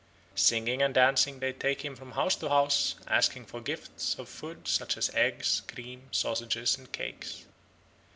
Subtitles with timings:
[0.33, 4.67] Singing and dancing they take him from house to house, asking for gifts of food
[4.67, 7.45] such as eggs, cream, sausages, and cakes.